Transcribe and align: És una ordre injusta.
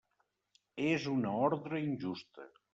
És 0.85 1.05
una 1.13 1.35
ordre 1.51 1.85
injusta. 1.93 2.51